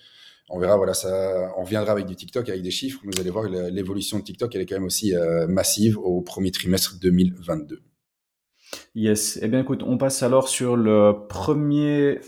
[0.48, 3.00] On verra, voilà, ça, on reviendra avec du TikTok, avec des chiffres.
[3.04, 5.12] Vous allez voir, l'évolution de TikTok, elle est quand même aussi
[5.46, 7.82] massive au premier trimestre 2022.
[8.94, 9.38] Yes.
[9.42, 12.18] Eh bien, écoute, on passe alors sur le premier,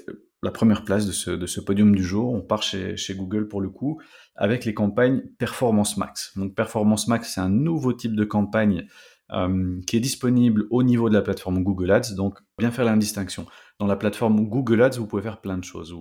[0.43, 1.13] la première place de
[1.47, 2.31] ce, podium du jour.
[2.35, 4.03] On part chez Google pour le coup,
[4.37, 6.37] avec les campagnes Performance Max.
[6.37, 8.87] Donc, Performance Max, c'est un nouveau type de campagne
[9.33, 12.15] euh, qui est disponible au niveau de la plateforme Google Ads.
[12.17, 13.47] Donc, bien faire la distinction.
[13.79, 15.95] Dans la plateforme Google Ads, vous pouvez faire plein de choses.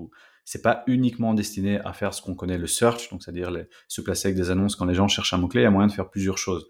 [0.46, 3.52] C'est pas uniquement destiné à faire ce qu'on connaît le search, donc c'est-à-dire
[3.88, 5.62] se placer avec des annonces quand les gens cherchent un mot-clé.
[5.62, 6.68] Il y a moyen de faire plusieurs choses.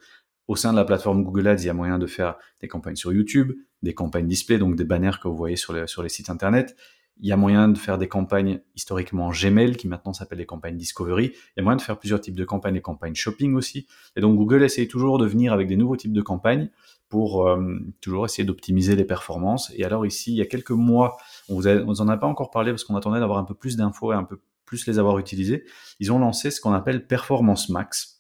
[0.48, 2.95] Au sein de la plateforme Google Ads, il y a moyen de faire des campagnes
[2.95, 6.76] sur YouTube, des campagnes display, donc des banners que vous voyez sur les sites internet.
[7.19, 10.77] Il y a moyen de faire des campagnes historiquement Gmail, qui maintenant s'appellent les campagnes
[10.77, 11.25] Discovery.
[11.25, 13.88] Il y a moyen de faire plusieurs types de campagnes, des campagnes shopping aussi.
[14.15, 16.69] Et donc Google essaye toujours de venir avec des nouveaux types de campagnes
[17.10, 19.71] pour euh, toujours essayer d'optimiser les performances.
[19.75, 21.17] Et alors ici, il y a quelques mois,
[21.49, 23.75] on vous, vous en a pas encore parlé parce qu'on attendait d'avoir un peu plus
[23.75, 25.65] d'infos et un peu plus les avoir utilisées.
[25.99, 28.18] Ils ont lancé ce qu'on appelle Performance Max.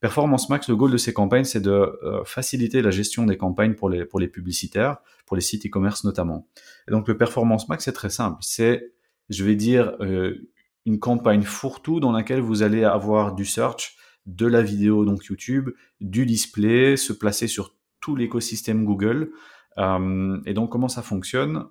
[0.00, 3.74] Performance Max, le goal de ces campagnes, c'est de euh, faciliter la gestion des campagnes
[3.74, 6.46] pour les, pour les publicitaires, pour les sites e-commerce notamment.
[6.86, 8.38] Et donc le Performance Max, c'est très simple.
[8.40, 8.92] C'est,
[9.28, 10.50] je vais dire, euh,
[10.86, 15.70] une campagne fourre-tout dans laquelle vous allez avoir du search, de la vidéo, donc YouTube,
[16.00, 19.32] du display, se placer sur tout l'écosystème Google.
[19.78, 21.64] Euh, et donc comment ça fonctionne?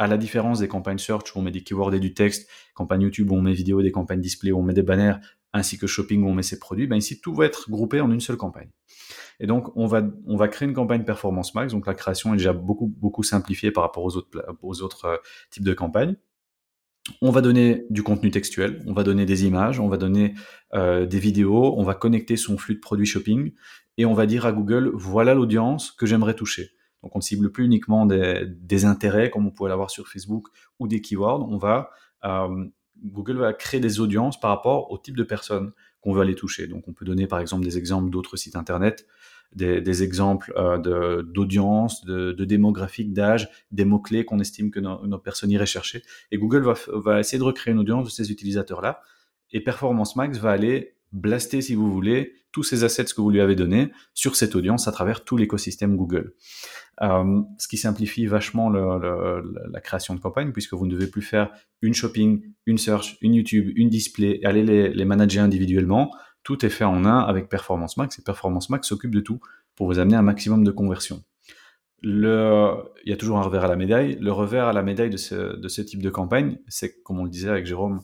[0.00, 3.02] À la différence des campagnes search où on met des keywords et du texte, campagne
[3.02, 5.16] YouTube où on met vidéo, des campagnes display où on met des banners,
[5.52, 8.10] ainsi que shopping où on met ses produits, ben ici tout va être groupé en
[8.10, 8.70] une seule campagne.
[9.40, 11.72] Et donc on va on va créer une campagne performance max.
[11.72, 15.16] Donc la création est déjà beaucoup beaucoup simplifiée par rapport aux autres aux autres euh,
[15.50, 16.16] types de campagnes.
[17.22, 20.34] On va donner du contenu textuel, on va donner des images, on va donner
[20.74, 23.52] euh, des vidéos, on va connecter son flux de produits shopping
[23.96, 26.70] et on va dire à Google voilà l'audience que j'aimerais toucher.
[27.02, 30.48] Donc on ne cible plus uniquement des, des intérêts comme on pourrait l'avoir sur Facebook
[30.78, 31.48] ou des keywords.
[31.48, 31.90] On va
[32.24, 32.66] euh,
[33.04, 36.66] Google va créer des audiences par rapport au type de personnes qu'on veut aller toucher.
[36.66, 39.06] Donc, on peut donner par exemple des exemples d'autres sites internet,
[39.54, 45.66] des, exemples euh, d'audience, de, de, d'âge, des mots-clés qu'on estime que nos, personnes iraient
[45.66, 46.02] chercher.
[46.30, 49.02] Et Google va, va essayer de recréer une audience de ces utilisateurs-là.
[49.50, 53.40] Et Performance Max va aller blaster, si vous voulez, tous ces assets que vous lui
[53.40, 56.34] avez donnés sur cette audience à travers tout l'écosystème Google.
[57.02, 61.50] Euh, ce qui simplifie vachement la création de campagne puisque vous ne devez plus faire
[61.82, 66.10] une shopping, une search, une YouTube, une display aller les, manager individuellement.
[66.42, 69.40] Tout est fait en un avec Performance Max et Performance Max s'occupe de tout
[69.76, 71.22] pour vous amener un maximum de conversion.
[72.02, 72.24] Il
[73.04, 74.18] y a toujours un revers à la médaille.
[74.20, 77.50] Le revers à la médaille de ce type de campagne, c'est comme on le disait
[77.50, 78.00] avec Jérôme,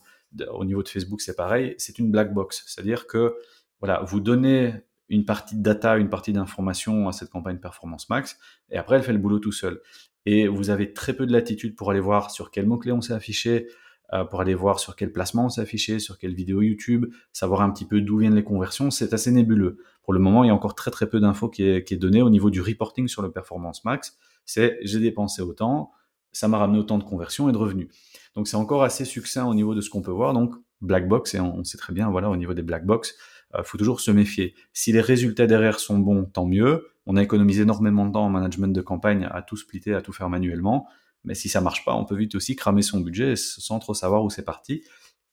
[0.53, 2.65] au niveau de Facebook, c'est pareil, c'est une black box.
[2.67, 3.37] C'est-à-dire que
[3.81, 4.75] voilà, vous donnez
[5.09, 8.39] une partie de data, une partie d'information à cette campagne Performance Max,
[8.71, 9.81] et après elle fait le boulot tout seul.
[10.27, 13.13] Et vous avez très peu de latitude pour aller voir sur quel mot-clé on s'est
[13.13, 13.69] affiché,
[14.13, 17.61] euh, pour aller voir sur quel placement on s'est affiché, sur quelle vidéo YouTube, savoir
[17.63, 19.79] un petit peu d'où viennent les conversions, c'est assez nébuleux.
[20.03, 21.99] Pour le moment, il y a encore très très peu d'infos qui est, qui est
[21.99, 24.17] donnée au niveau du reporting sur le Performance Max.
[24.45, 25.91] C'est j'ai dépensé autant,
[26.35, 27.89] ça m'a ramené autant de conversions et de revenus.
[28.35, 30.35] Donc c'est encore assez succinct au niveau de ce qu'on peut voir.
[30.35, 33.15] Donc black box et on, sait très bien, voilà, au niveau des black box,
[33.57, 34.55] il faut toujours se méfier.
[34.73, 36.89] Si les résultats derrière sont bons, tant mieux.
[37.07, 40.13] On a économisé énormément de temps en management de campagne à tout splitter, à tout
[40.13, 40.89] faire manuellement.
[41.25, 44.25] Mais si ça marche pas, on peut vite aussi cramer son budget sans trop savoir
[44.25, 44.83] où c'est parti.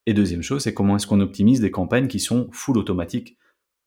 [0.05, 3.37] Et deuxième chose, c'est comment est-ce qu'on optimise des campagnes qui sont full automatiques.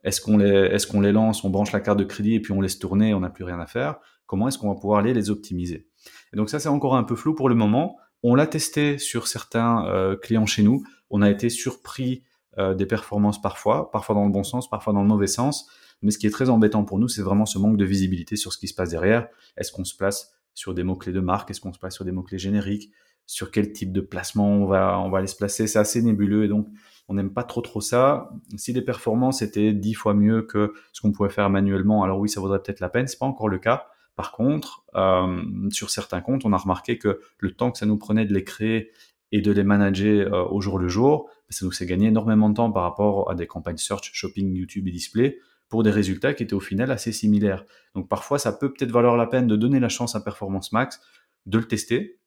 [0.05, 2.53] Est-ce qu'on les, est-ce qu'on les lance, on branche la carte de crédit et puis
[2.53, 3.96] on laisse tourner, on n'a plus rien à faire?
[4.27, 5.88] Comment est-ce qu'on va pouvoir aller les optimiser?
[6.32, 7.96] Et donc ça, c'est encore un peu flou pour le moment.
[8.22, 10.82] On l'a testé sur certains euh, clients chez nous.
[11.10, 12.24] On a été surpris
[12.58, 15.68] euh, des performances parfois, parfois dans le bon sens, parfois dans le mauvais sens.
[16.02, 18.52] Mais ce qui est très embêtant pour nous, c'est vraiment ce manque de visibilité sur
[18.52, 19.28] ce qui se passe derrière.
[19.56, 21.50] Est-ce qu'on se place sur des mots-clés de marque?
[21.50, 22.92] Est-ce qu'on se place sur des mots-clés génériques?
[23.26, 25.66] Sur quel type de placement on va, on va aller se placer?
[25.66, 26.68] C'est assez nébuleux et donc
[27.08, 28.30] on n'aime pas trop trop ça.
[28.56, 32.28] Si les performances étaient dix fois mieux que ce qu'on pouvait faire manuellement, alors oui,
[32.28, 33.06] ça vaudrait peut-être la peine.
[33.06, 33.86] C'est pas encore le cas.
[34.16, 37.98] Par contre, euh, sur certains comptes, on a remarqué que le temps que ça nous
[37.98, 38.92] prenait de les créer
[39.33, 42.55] et de les manager euh, au jour le jour, ça nous fait gagner énormément de
[42.55, 46.42] temps par rapport à des campagnes search, shopping, YouTube et display pour des résultats qui
[46.42, 47.64] étaient au final assez similaires.
[47.94, 51.00] Donc parfois, ça peut peut-être valoir la peine de donner la chance à Performance Max,
[51.46, 52.20] de le tester,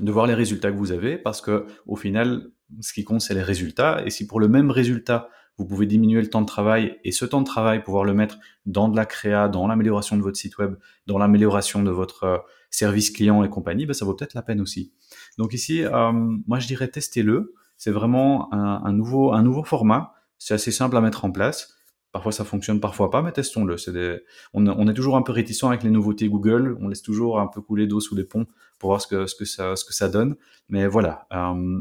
[0.00, 3.34] de voir les résultats que vous avez, parce que au final, ce qui compte, c'est
[3.34, 4.02] les résultats.
[4.04, 7.24] Et si pour le même résultat, vous pouvez diminuer le temps de travail et ce
[7.24, 10.56] temps de travail, pouvoir le mettre dans de la créa, dans l'amélioration de votre site
[10.58, 12.38] web, dans l'amélioration de votre euh,
[12.70, 14.92] service client et compagnie, ben, ça vaut peut-être la peine aussi.
[15.36, 16.12] Donc ici, euh,
[16.46, 17.54] moi je dirais testez-le.
[17.76, 20.12] C'est vraiment un, nouveau, format.
[20.36, 21.76] C'est assez simple à mettre en place.
[22.10, 23.76] Parfois ça fonctionne, parfois pas, mais testons-le.
[24.52, 26.76] On, est toujours un peu réticent avec les nouveautés Google.
[26.80, 28.46] On laisse toujours un peu couler d'eau sous les ponts
[28.80, 30.34] pour voir ce que, ce que, ça, ce que ça donne.
[30.68, 31.80] Mais voilà, euh,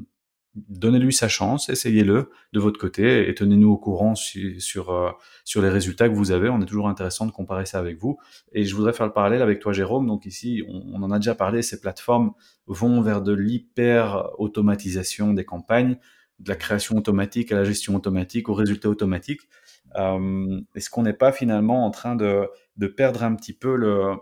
[0.69, 5.11] donnez-lui sa chance, essayez-le de votre côté et tenez-nous au courant sur, euh,
[5.43, 6.49] sur, les résultats que vous avez.
[6.49, 8.17] On est toujours intéressant de comparer ça avec vous.
[8.53, 10.07] Et je voudrais faire le parallèle avec toi, Jérôme.
[10.07, 12.31] Donc ici, on, en a déjà parlé, ces plateformes
[12.65, 15.97] vont vers de l'hyper-automatisation des campagnes,
[16.39, 19.41] de la création automatique à la gestion automatique, aux résultats automatiques.
[19.95, 24.15] Euh, Est-ce qu'on n'est pas finalement en train de, de, perdre un petit peu le,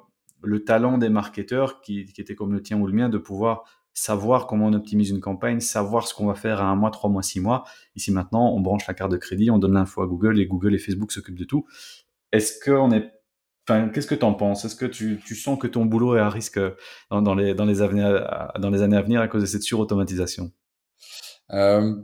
[0.44, 3.64] le talent des marketeurs qui, qui était comme le tien ou le mien de pouvoir
[3.96, 7.10] savoir comment on optimise une campagne, savoir ce qu'on va faire à un mois, trois
[7.10, 7.64] mois, six mois.
[7.96, 10.76] Ici maintenant, on branche la carte de crédit, on donne l'info à Google et Google
[10.76, 11.66] et Facebook s'occupent de tout.
[12.32, 13.12] Est-ce qu'on est
[13.68, 14.64] Enfin, qu'est-ce que tu en penses?
[14.64, 16.60] Est-ce que tu, sens que ton boulot est à risque
[17.10, 20.52] dans, dans les, dans, les, dans les années à venir à cause de cette surautomatisation?
[21.52, 21.96] Euh,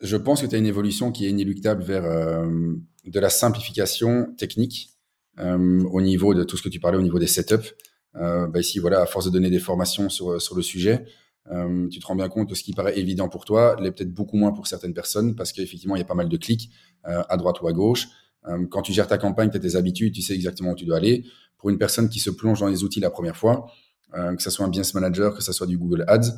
[0.00, 4.34] Je pense que tu as une évolution qui est inéluctable vers euh, de la simplification
[4.36, 4.90] technique
[5.38, 7.72] euh, au niveau de tout ce que tu parlais au niveau des setups.
[8.16, 11.04] Euh, bah ici, voilà, à force de donner des formations sur, sur le sujet,
[11.50, 14.12] euh, tu te rends bien compte que ce qui paraît évident pour toi l'est peut-être
[14.12, 16.70] beaucoup moins pour certaines personnes parce qu'effectivement, il y a pas mal de clics
[17.08, 18.08] euh, à droite ou à gauche.
[18.48, 20.84] Euh, quand tu gères ta campagne, tu as tes habitudes, tu sais exactement où tu
[20.84, 21.24] dois aller.
[21.58, 23.66] Pour une personne qui se plonge dans les outils la première fois,
[24.14, 26.32] euh, que ce soit un Business Manager, que ce soit du Google Ads,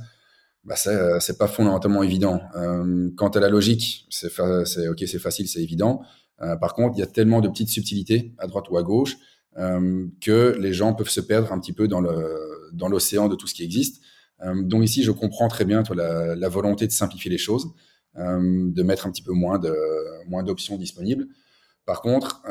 [0.64, 2.40] bah c'est pas fondamentalement évident.
[2.54, 6.02] Euh, quant à la logique, c'est ok, c'est facile, c'est évident.
[6.40, 9.16] Euh, par contre, il y a tellement de petites subtilités à droite ou à gauche
[9.16, 9.16] euh,
[9.56, 13.64] que les gens peuvent se perdre un petit peu dans l'océan de tout ce qui
[13.64, 14.02] existe.
[14.44, 17.72] Euh, donc ici, je comprends très bien toi, la, volonté de simplifier les choses,
[18.18, 19.74] euh, de mettre un petit peu moins de
[20.28, 21.26] moins d'options disponibles.
[21.84, 22.42] Par contre,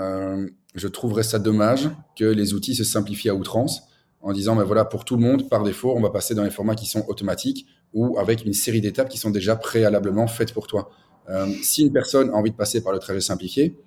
[0.75, 3.83] je trouverais ça dommage que les outils se simplifient à outrance
[4.19, 6.51] en disant ben voilà pour tout le monde par défaut on va passer dans les
[6.51, 10.67] formats qui sont automatiques ou avec une série d'étapes qui sont déjà préalablement faites pour
[10.67, 10.91] toi.
[11.29, 13.77] Euh, si une personne a envie de passer par le trajet simplifié,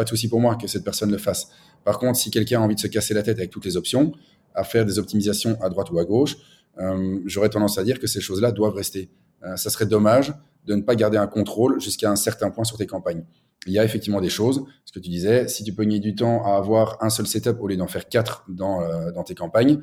[0.00, 1.50] pas de souci pour moi que cette personne le fasse.
[1.84, 4.12] Par contre, si quelqu'un a envie de se casser la tête avec toutes les options,
[4.54, 6.38] à faire des optimisations à droite ou à gauche,
[6.78, 9.10] euh, j'aurais tendance à dire que ces choses-là doivent rester.
[9.44, 10.32] Euh, ça serait dommage
[10.64, 13.26] de ne pas garder un contrôle jusqu'à un certain point sur tes campagnes.
[13.66, 16.14] Il y a effectivement des choses, ce que tu disais, si tu peux gagner du
[16.14, 19.34] temps à avoir un seul setup au lieu d'en faire quatre dans, euh, dans tes
[19.34, 19.80] campagnes,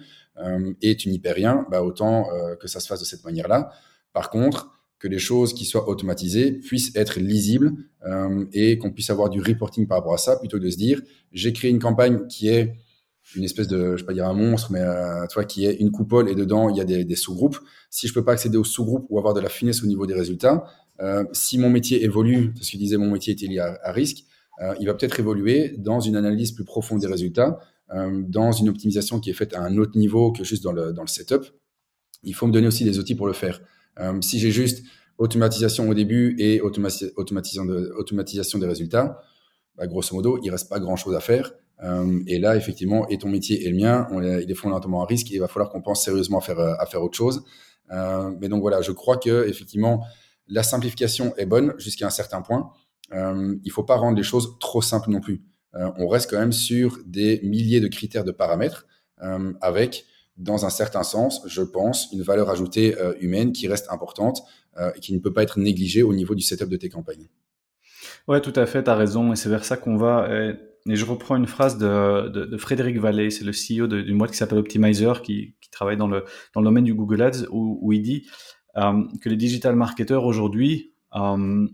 [0.81, 2.27] et tu n'y perds rien, bah autant
[2.59, 3.71] que ça se fasse de cette manière-là.
[4.13, 7.73] Par contre, que les choses qui soient automatisées puissent être lisibles
[8.05, 10.77] euh, et qu'on puisse avoir du reporting par rapport à ça, plutôt que de se
[10.77, 12.75] dire j'ai créé une campagne qui est
[13.35, 15.91] une espèce de, je vais pas dire un monstre, mais euh, tu qui est une
[15.91, 17.57] coupole et dedans il y a des, sous-groupes.
[17.89, 20.13] Si je peux pas accéder aux sous-groupes ou avoir de la finesse au niveau des
[20.13, 20.65] résultats,
[21.01, 23.91] euh, si mon métier évolue, parce que je disais mon métier était lié à, à
[23.91, 24.23] risque,
[24.61, 29.21] euh, il va peut-être évoluer dans une analyse plus profonde des résultats, dans une optimisation
[29.21, 31.45] qui est faite à un autre niveau que juste dans le, dans le setup.
[32.23, 33.61] Il faut me donner aussi des outils pour le faire.
[33.99, 34.83] Euh, si j'ai juste
[35.17, 39.21] automatisation au début et automatisation, de, automatisation des résultats,
[39.75, 41.53] bah, grosso modo, il reste pas grand-chose à faire.
[41.83, 44.07] Euh, et là, effectivement, et ton métier et le mien,
[44.41, 46.85] il est fondamentalement un risque et il va falloir qu'on pense sérieusement à faire, à
[46.85, 47.43] faire autre chose.
[47.91, 50.03] Euh, mais donc voilà, je crois que effectivement,
[50.47, 52.71] la simplification est bonne jusqu'à un certain point.
[53.13, 55.43] Euh, il faut pas rendre les choses trop simples non plus.
[55.75, 58.85] Euh, on reste quand même sur des milliers de critères de paramètres
[59.21, 60.05] euh, avec
[60.37, 64.43] dans un certain sens, je pense, une valeur ajoutée humaine qui reste importante
[64.95, 67.27] et qui ne peut pas être négligée au niveau du setup de tes campagnes.
[68.27, 70.27] Ouais, tout à fait, tu as raison, et c'est vers ça qu'on va.
[70.31, 74.37] Et, je reprends une phrase de, de, Frédéric Vallée, c'est le CEO d'une boîte qui
[74.37, 76.23] s'appelle Optimizer, qui, travaille dans le,
[76.53, 78.25] dans le domaine du Google Ads, où, il dit
[78.77, 81.67] euh, que les digital marketeurs aujourd'hui, euh,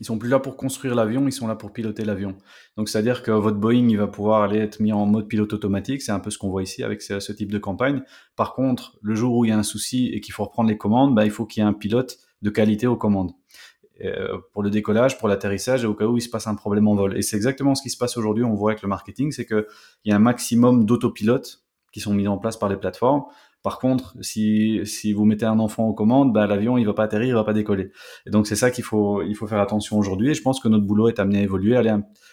[0.00, 2.36] ils sont plus là pour construire l'avion, ils sont là pour piloter l'avion.
[2.76, 6.02] Donc c'est-à-dire que votre Boeing, il va pouvoir aller être mis en mode pilote automatique,
[6.02, 8.02] c'est un peu ce qu'on voit ici avec ce, type de campagne.
[8.36, 10.78] Par contre, le jour où il y a un souci et qu'il faut reprendre les
[10.78, 13.32] commandes, bah, il faut qu'il y ait un pilote de qualité aux commandes.
[14.04, 16.88] Euh, pour le décollage, pour l'atterrissage et au cas où il se passe un problème
[16.88, 17.16] en vol.
[17.16, 19.64] Et c'est exactement ce qui se passe aujourd'hui, on voit avec le marketing, c'est qu'il
[20.06, 23.22] y a un maximum d'autopilotes qui sont mis en place par les plateformes.
[23.64, 27.02] Par contre, si, si vous mettez un enfant aux commandes, bah, l'avion il va pas
[27.02, 27.90] atterrir, il va pas décoller.
[28.26, 30.30] Et donc c'est ça qu'il faut il faut faire attention aujourd'hui.
[30.30, 31.90] Et je pense que notre boulot est amené à évoluer, aller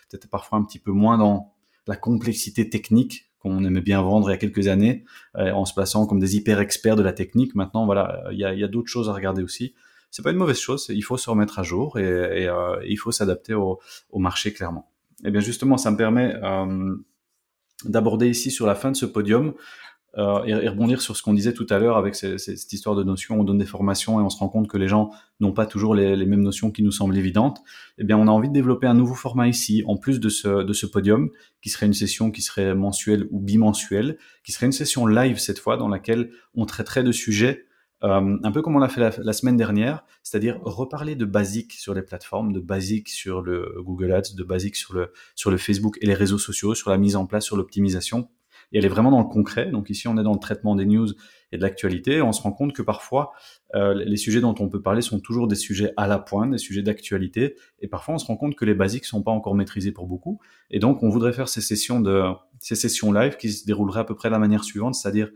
[0.09, 1.53] peut-être parfois un petit peu moins dans
[1.87, 5.03] la complexité technique qu'on aimait bien vendre il y a quelques années,
[5.37, 7.55] euh, en se plaçant comme des hyper experts de la technique.
[7.55, 9.73] Maintenant, voilà, il y a, y a d'autres choses à regarder aussi
[10.11, 10.87] c'est pas une mauvaise chose.
[10.89, 12.03] Il faut se remettre à jour et,
[12.47, 13.79] euh, il faut s'adapter au,
[14.13, 14.91] marché clairement.
[15.23, 16.95] Et eh bien justement, ça me permet euh,
[17.85, 19.53] d'aborder ici sur la fin de ce podium
[20.17, 23.39] euh, et, rebondir sur ce qu'on disait tout à l'heure avec cette histoire de notions.
[23.39, 25.95] On donne des formations et on se rend compte que les gens n'ont pas toujours
[25.95, 27.61] les, mêmes notions qui nous semblent évidentes.
[27.97, 30.63] Eh bien, on a envie de développer un nouveau format ici, en plus de ce,
[30.63, 31.29] de ce podium,
[31.61, 35.59] qui serait une session qui serait mensuelle ou bimensuelle, qui serait une session live cette
[35.59, 37.65] fois, dans laquelle on traiterait de sujets
[38.03, 41.93] euh, un peu comme on l'a fait la, semaine dernière, c'est-à-dire reparler de basiques sur
[41.93, 45.97] les plateformes, de basiques sur le Google Ads, de basiques sur le, sur le Facebook
[46.01, 48.27] et les réseaux sociaux, sur la mise en place, sur l'optimisation.
[48.71, 49.69] Et elle est vraiment dans le concret.
[49.69, 51.07] Donc ici, on est dans le traitement des news
[51.51, 52.21] et de l'actualité.
[52.21, 53.31] On se rend compte que parfois,
[53.75, 56.57] euh, les sujets dont on peut parler sont toujours des sujets à la pointe, des
[56.57, 57.55] sujets d'actualité.
[57.79, 60.39] Et parfois, on se rend compte que les basiques sont pas encore maîtrisés pour beaucoup.
[60.69, 62.23] Et donc, on voudrait faire ces sessions de,
[62.59, 65.29] ces sessions live qui se dérouleraient à peu près de la manière suivante, c'est-à-dire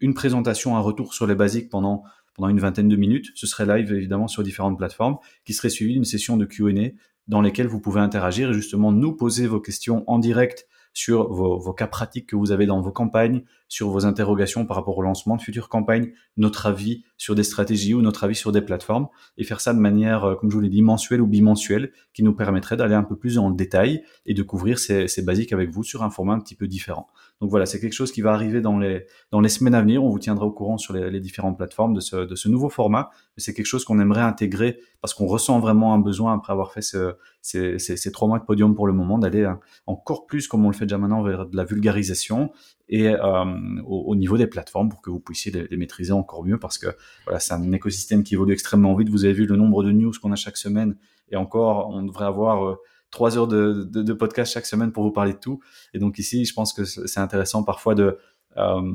[0.00, 2.02] une présentation, un retour sur les basiques pendant
[2.34, 3.30] pendant une vingtaine de minutes.
[3.34, 6.90] Ce serait live évidemment sur différentes plateformes, qui serait suivi d'une session de Q&A
[7.28, 11.72] dans lesquelles vous pouvez interagir et justement nous poser vos questions en direct sur vos,
[11.72, 15.36] cas pratiques que vous avez dans vos campagnes, sur vos interrogations par rapport au lancement
[15.36, 19.44] de futures campagnes, notre avis sur des stratégies ou notre avis sur des plateformes, et
[19.44, 22.34] faire ça de manière, euh, comme je vous l'ai dit, mensuelle ou bimensuelle, qui nous
[22.34, 26.02] permettrait d'aller un peu plus en détail et de couvrir ces, basiques avec vous sur
[26.02, 27.06] un format un petit peu différent.
[27.40, 30.04] Donc voilà, c'est quelque chose qui va arriver dans les, dans les semaines à venir.
[30.04, 33.10] On vous tiendra au courant sur les, différentes plateformes de ce, de ce nouveau format.
[33.36, 36.82] C'est quelque chose qu'on aimerait intégrer parce qu'on ressent vraiment un besoin après avoir fait
[36.82, 40.46] ce, ces, ces, ces, trois mois de podium pour le moment d'aller hein, encore plus,
[40.46, 42.52] comme on le fait déjà maintenant, vers de la vulgarisation
[42.88, 43.44] et euh,
[43.86, 46.88] au, niveau des plateformes pour que vous puissiez les, maîtriser encore mieux parce que
[47.24, 49.08] voilà, c'est un écosystème qui évolue extrêmement vite.
[49.08, 50.96] Vous avez vu le nombre de news qu'on a chaque semaine
[51.30, 52.76] et encore, on devrait avoir euh,
[53.10, 55.60] trois heures de, podcast chaque semaine pour vous parler de tout.
[55.94, 58.18] Et donc ici, je pense que c'est intéressant parfois de
[58.56, 58.92] euh,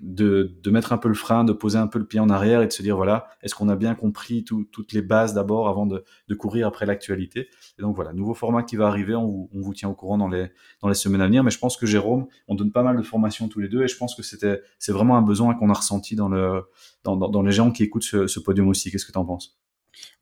[0.00, 2.62] de, de, mettre un peu le frein, de poser un peu le pied en arrière
[2.62, 5.86] et de se dire voilà, est-ce qu'on a bien compris toutes les bases d'abord avant
[5.86, 6.04] de,
[6.34, 9.74] courir après l'actualité Et donc voilà, nouveau format qui va arriver, on vous, on vous,
[9.74, 10.48] tient au courant dans les,
[10.82, 11.44] dans les semaines à venir.
[11.44, 13.88] Mais je pense que Jérôme, on donne pas mal de formations tous les deux et
[13.88, 16.62] je pense que c'était c'est vraiment un besoin qu'on a ressenti dans, le,
[17.04, 18.90] dans, dans, les gens qui écoutent ce, podium aussi.
[18.90, 19.58] Qu'est-ce que tu en penses?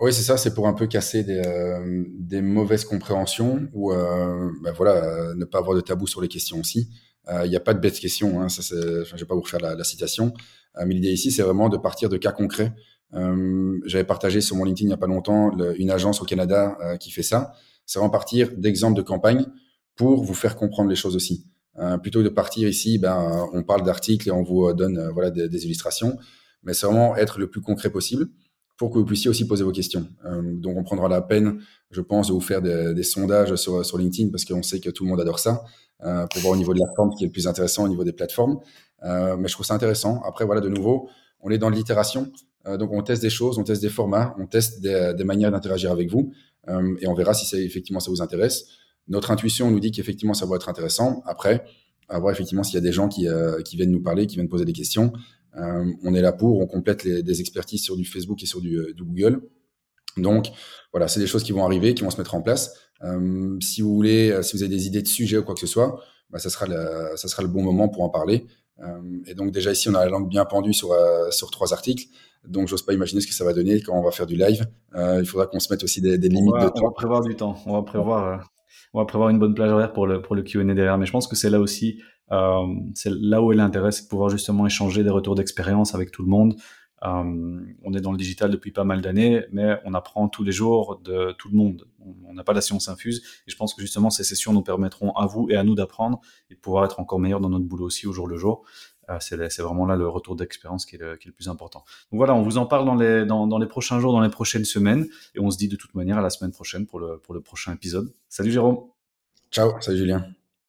[0.00, 4.72] Oui, c'est ça, c'est pour un peu casser des, euh, mauvaises compréhensions ou euh, ben
[4.72, 6.90] voilà, euh, ne pas avoir de tabou sur les questions aussi.
[7.28, 9.60] Il euh, n'y a pas de bête question, hein, ça, je vais pas vous refaire
[9.60, 10.32] la, citation,
[10.78, 12.72] euh, mais l'idée ici, c'est vraiment de partir de cas concrets.
[13.14, 16.76] Euh, J'avais partagé sur mon LinkedIn il n'y a pas longtemps une agence au Canada
[16.98, 17.52] qui fait ça.
[17.86, 19.46] C'est vraiment partir d'exemples de campagne
[19.96, 21.46] pour vous faire comprendre les choses aussi.
[22.02, 26.18] plutôt que de partir ici, ben, on parle d'articles et on vous donne des, illustrations,
[26.62, 28.28] mais c'est vraiment être le plus concret possible
[28.78, 30.08] pour que vous puissiez aussi poser vos questions.
[30.42, 34.44] Donc, on prendra la peine, je pense, de vous faire des, sondages sur, LinkedIn parce
[34.44, 35.62] qu'on sait que tout le monde adore ça,
[36.04, 37.88] euh, pour voir au niveau de la forme ce qui est le plus intéressant au
[37.88, 38.58] niveau des plateformes.
[39.04, 40.20] Euh, mais je trouve ça intéressant.
[40.22, 41.08] Après, voilà, de nouveau,
[41.40, 42.30] on est dans l'itération.
[42.66, 45.90] Euh, donc, on teste des choses, on teste des formats, on teste des, manières d'interagir
[45.90, 46.32] avec vous
[47.00, 48.66] et on verra si effectivement ça vous intéresse.
[49.08, 51.24] Notre intuition nous dit qu'effectivement ça va être intéressant.
[51.26, 51.64] Après,
[52.08, 53.26] à voir effectivement s'il y a des gens qui,
[53.74, 55.12] viennent nous parler, qui viennent poser des questions.
[55.56, 59.40] On est là pour, on complète des expertises sur du Facebook et sur du Google.
[60.16, 60.48] Donc
[60.92, 62.74] voilà, c'est des choses qui vont arriver, qui vont se mettre en place.
[63.02, 65.66] Euh, si vous voulez, si vous avez des idées de sujets ou quoi que ce
[65.66, 68.46] soit, bah, ça sera le, ça sera le bon moment pour en parler.
[69.26, 70.94] et donc déjà ici, on a la langue bien pendue sur
[71.30, 72.06] sur trois articles.
[72.46, 74.66] Donc j'ose pas imaginer ce que ça va donner quand on va faire du live.
[74.96, 76.82] il faudra qu'on se mette aussi des, des limites de temps.
[76.82, 77.56] On va prévoir du temps.
[77.66, 78.50] On va prévoir.
[78.92, 80.98] on va prévoir une bonne plage horaire pour le pour le Q&A derrière.
[80.98, 82.00] Mais je pense que c'est là aussi
[82.32, 86.10] euh, c'est là où est l'intérêt, c'est de pouvoir justement échanger des retours d'expérience avec
[86.10, 86.54] tout le monde.
[87.04, 90.52] Euh, on est dans le digital depuis pas mal d'années, mais on apprend tous les
[90.52, 91.86] jours de tout le monde.
[92.26, 95.12] On n'a pas la science infuse, et je pense que justement ces sessions nous permettront
[95.12, 97.86] à vous et à nous d'apprendre et de pouvoir être encore meilleurs dans notre boulot
[97.86, 98.64] aussi au jour le jour.
[99.20, 101.84] c'est vraiment là le retour d'expérience qui, est le plus important.
[102.10, 104.64] Donc voilà, on vous en parle dans les, dans, les prochains jours, dans les prochaines
[104.64, 107.34] semaines, et on se dit de toute manière à la semaine prochaine pour le, pour
[107.34, 108.12] le prochain épisode.
[108.28, 108.78] Salut Jérôme.
[109.50, 110.41] Ciao, salut Julien.